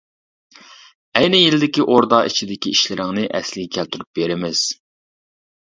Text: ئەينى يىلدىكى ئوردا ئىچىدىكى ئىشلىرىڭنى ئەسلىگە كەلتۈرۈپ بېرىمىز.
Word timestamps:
ئەينى 1.19 1.41
يىلدىكى 1.41 1.85
ئوردا 1.85 2.23
ئىچىدىكى 2.31 2.75
ئىشلىرىڭنى 2.77 3.29
ئەسلىگە 3.41 3.73
كەلتۈرۈپ 3.79 4.21
بېرىمىز. 4.23 4.67